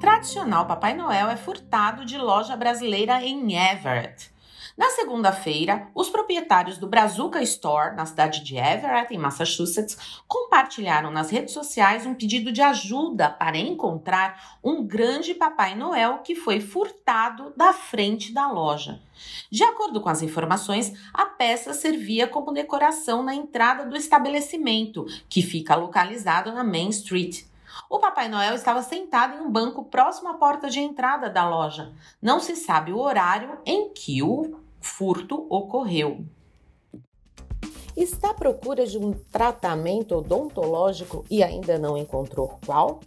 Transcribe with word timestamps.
Tradicional 0.00 0.66
Papai 0.66 0.94
Noel 0.94 1.28
é 1.28 1.36
furtado 1.36 2.04
de 2.04 2.18
loja 2.18 2.56
brasileira 2.56 3.24
em 3.24 3.56
Everett. 3.56 4.33
Na 4.76 4.90
segunda-feira, 4.90 5.88
os 5.94 6.10
proprietários 6.10 6.78
do 6.78 6.88
Brazuca 6.88 7.40
Store, 7.42 7.94
na 7.94 8.04
cidade 8.06 8.42
de 8.42 8.56
Everett, 8.56 9.14
em 9.14 9.18
Massachusetts, 9.18 10.20
compartilharam 10.26 11.12
nas 11.12 11.30
redes 11.30 11.54
sociais 11.54 12.04
um 12.04 12.14
pedido 12.14 12.50
de 12.50 12.60
ajuda 12.60 13.30
para 13.30 13.56
encontrar 13.56 14.58
um 14.64 14.84
grande 14.84 15.32
Papai 15.32 15.76
Noel 15.76 16.18
que 16.24 16.34
foi 16.34 16.60
furtado 16.60 17.52
da 17.56 17.72
frente 17.72 18.34
da 18.34 18.50
loja. 18.50 19.00
De 19.48 19.62
acordo 19.62 20.00
com 20.00 20.08
as 20.08 20.22
informações, 20.22 20.92
a 21.12 21.24
peça 21.24 21.72
servia 21.72 22.26
como 22.26 22.52
decoração 22.52 23.22
na 23.22 23.32
entrada 23.32 23.86
do 23.86 23.96
estabelecimento, 23.96 25.06
que 25.28 25.40
fica 25.40 25.76
localizado 25.76 26.50
na 26.50 26.64
Main 26.64 26.88
Street. 26.88 27.44
O 27.88 27.98
Papai 27.98 28.28
Noel 28.28 28.54
estava 28.54 28.82
sentado 28.82 29.36
em 29.36 29.40
um 29.40 29.50
banco 29.50 29.84
próximo 29.84 30.28
à 30.28 30.34
porta 30.34 30.68
de 30.68 30.80
entrada 30.80 31.28
da 31.28 31.48
loja. 31.48 31.92
Não 32.20 32.40
se 32.40 32.56
sabe 32.56 32.92
o 32.92 32.98
horário 32.98 33.58
em 33.64 33.92
que 33.92 34.22
o 34.22 34.60
furto 34.80 35.46
ocorreu. 35.48 36.24
Está 37.96 38.30
à 38.30 38.34
procura 38.34 38.86
de 38.86 38.98
um 38.98 39.12
tratamento 39.12 40.16
odontológico 40.16 41.24
e 41.30 41.42
ainda 41.42 41.78
não 41.78 41.96
encontrou 41.96 42.58
qual? 42.66 43.00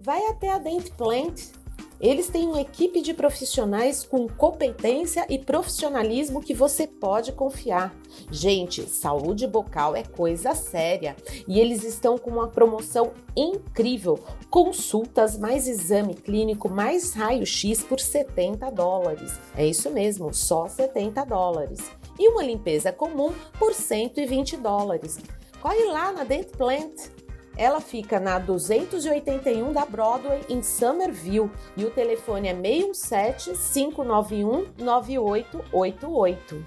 Vai 0.00 0.26
até 0.26 0.50
a 0.52 0.58
Dent 0.58 0.90
Plant 0.96 1.52
eles 2.00 2.28
têm 2.28 2.46
uma 2.48 2.60
equipe 2.60 3.02
de 3.02 3.12
profissionais 3.12 4.04
com 4.04 4.26
competência 4.26 5.26
e 5.28 5.38
profissionalismo 5.38 6.40
que 6.40 6.54
você 6.54 6.86
pode 6.86 7.32
confiar. 7.32 7.94
Gente, 8.30 8.88
saúde 8.88 9.46
bucal 9.46 9.94
é 9.94 10.02
coisa 10.02 10.54
séria 10.54 11.14
e 11.46 11.60
eles 11.60 11.84
estão 11.84 12.16
com 12.16 12.30
uma 12.30 12.48
promoção 12.48 13.12
incrível: 13.36 14.18
consultas 14.48 15.36
mais 15.36 15.68
exame 15.68 16.14
clínico 16.14 16.68
mais 16.68 17.12
raio-x 17.12 17.82
por 17.82 18.00
70 18.00 18.70
dólares. 18.70 19.38
É 19.54 19.66
isso 19.66 19.90
mesmo, 19.90 20.32
só 20.32 20.66
70 20.66 21.24
dólares. 21.24 21.80
E 22.18 22.28
uma 22.28 22.42
limpeza 22.42 22.92
comum 22.92 23.32
por 23.58 23.74
120 23.74 24.56
dólares. 24.56 25.18
Corre 25.60 25.84
lá 25.84 26.10
na 26.12 26.24
Dent 26.24 26.48
Plant. 26.56 27.10
Ela 27.60 27.78
fica 27.78 28.18
na 28.18 28.38
281 28.38 29.70
da 29.74 29.84
Broadway, 29.84 30.40
em 30.48 30.62
Somerville, 30.62 31.50
e 31.76 31.84
o 31.84 31.90
telefone 31.90 32.48
é 32.48 32.54
617 32.54 33.50
591 33.74 34.66
9888. 34.78 36.64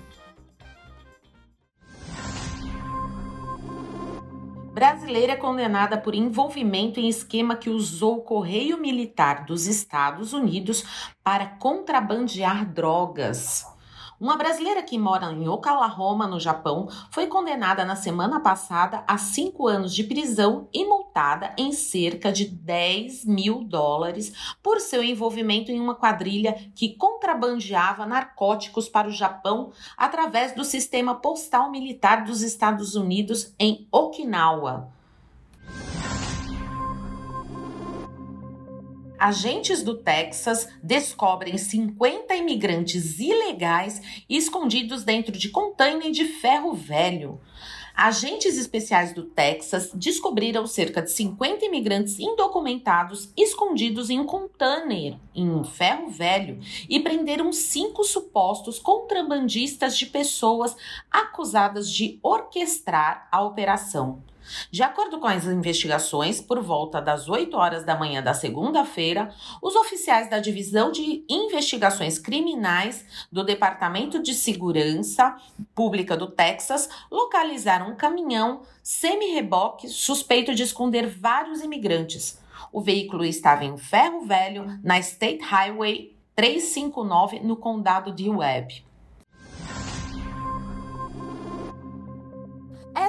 Brasileira 4.72 5.34
é 5.34 5.36
condenada 5.36 5.98
por 5.98 6.14
envolvimento 6.14 7.00
em 7.00 7.10
esquema 7.10 7.56
que 7.56 7.72
usou 7.72 8.18
o 8.18 8.22
correio 8.22 8.78
militar 8.78 9.46
dos 9.46 9.66
Estados 9.66 10.32
Unidos 10.32 10.84
para 11.24 11.48
contrabandear 11.48 12.72
drogas. 12.72 13.73
Uma 14.24 14.38
brasileira 14.38 14.82
que 14.82 14.98
mora 14.98 15.34
em 15.34 15.50
Oklahoma, 15.50 16.26
no 16.26 16.40
Japão, 16.40 16.88
foi 17.12 17.28
condenada 17.28 17.84
na 17.84 17.94
semana 17.94 18.40
passada 18.40 19.04
a 19.06 19.18
cinco 19.18 19.68
anos 19.68 19.94
de 19.94 20.02
prisão 20.02 20.70
e 20.74 20.86
multada 20.86 21.54
em 21.58 21.74
cerca 21.74 22.32
de 22.32 22.46
10 22.46 23.26
mil 23.26 23.66
dólares 23.66 24.56
por 24.64 24.80
seu 24.80 25.04
envolvimento 25.04 25.74
em 25.74 25.80
uma 25.82 25.94
quadrilha 25.94 26.56
que 26.74 26.96
contrabandeava 26.96 28.06
narcóticos 28.06 28.88
para 28.88 29.10
o 29.10 29.12
Japão 29.12 29.74
através 29.98 30.56
do 30.56 30.64
sistema 30.64 31.16
postal 31.16 31.70
militar 31.70 32.24
dos 32.24 32.42
Estados 32.42 32.96
Unidos 32.96 33.54
em 33.60 33.90
Okinawa. 33.92 35.03
Agentes 39.24 39.82
do 39.82 39.96
Texas 39.96 40.68
descobrem 40.84 41.58
50 41.58 42.36
imigrantes 42.36 43.20
ilegais 43.20 44.02
escondidos 44.30 45.06
dentro 45.06 45.32
de 45.32 45.48
container 45.48 46.12
de 46.12 46.26
ferro 46.26 46.74
velho. 46.74 47.40
Agentes 47.96 48.58
especiais 48.58 49.14
do 49.14 49.24
Texas 49.24 49.92
descobriram 49.94 50.68
cerca 50.68 51.02
de 51.02 51.10
50 51.10 51.64
imigrantes 51.64 52.20
indocumentados 52.20 53.32
escondidos 53.38 54.10
em 54.10 54.20
um 54.20 54.26
container 54.26 55.18
em 55.34 55.50
um 55.50 55.64
ferro 55.64 56.10
velho 56.10 56.60
e 56.90 57.00
prenderam 57.00 57.54
cinco 57.54 58.04
supostos 58.04 58.78
contrabandistas 58.78 59.98
de 59.98 60.06
pessoas 60.06 60.76
acusadas 61.10 61.90
de 61.90 62.20
orquestrar 62.22 63.30
a 63.32 63.42
operação. 63.42 64.22
De 64.72 64.84
acordo 64.84 65.20
com 65.20 65.28
as 65.28 65.46
investigações, 65.46 66.42
por 66.42 66.62
volta 66.62 67.02
das 67.02 67.30
8 67.30 67.56
horas 67.56 67.86
da 67.86 67.96
manhã 67.96 68.22
da 68.22 68.34
segunda-feira, 68.34 69.34
os 69.62 69.76
oficiais 69.76 70.30
da 70.30 70.40
Divisão 70.40 70.92
de 70.92 71.26
Investigações 71.30 72.20
Criminais 72.20 73.06
do 73.32 73.44
Departamento 73.44 74.22
de 74.22 74.34
Segurança 74.34 75.36
Pública 75.74 76.16
do 76.18 76.28
Texas 76.28 76.90
localizaram 77.12 77.92
um 77.92 77.96
caminhão 77.96 78.62
semi-reboque 78.82 79.88
suspeito 79.88 80.54
de 80.54 80.64
esconder 80.64 81.08
vários 81.08 81.62
imigrantes. 81.62 82.42
O 82.72 82.82
veículo 82.82 83.24
estava 83.24 83.66
em 83.66 83.78
ferro 83.78 84.26
velho 84.26 84.80
na 84.84 85.00
State 85.00 85.44
Highway 85.44 86.16
359 86.36 87.40
no 87.42 87.56
condado 87.56 88.12
de 88.12 88.30
Webb. 88.30 88.84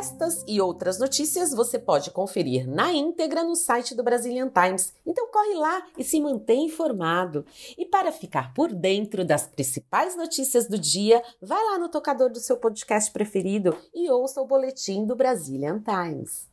Estas 0.05 0.45
e 0.47 0.61
outras 0.61 0.99
notícias 0.99 1.55
você 1.55 1.79
pode 1.79 2.11
conferir 2.11 2.69
na 2.69 2.93
íntegra 2.93 3.43
no 3.43 3.57
site 3.57 3.95
do 3.95 4.05
Brazilian 4.05 4.51
Times. 4.51 4.93
Então 5.07 5.31
corre 5.33 5.55
lá 5.55 5.83
e 5.97 6.05
se 6.05 6.21
mantém 6.21 6.67
informado. 6.67 7.47
E 7.79 7.87
para 7.87 8.13
ficar 8.13 8.53
por 8.53 8.71
dentro 8.71 9.25
das 9.25 9.47
principais 9.47 10.15
notícias 10.15 10.69
do 10.69 10.79
dia, 10.79 11.23
vai 11.41 11.65
lá 11.71 11.79
no 11.79 11.89
tocador 11.89 12.29
do 12.29 12.39
seu 12.39 12.59
podcast 12.59 13.11
preferido 13.13 13.75
e 13.95 14.11
ouça 14.11 14.43
o 14.43 14.47
boletim 14.47 15.07
do 15.07 15.17
Brazilian 15.17 15.81
Times. 15.81 16.51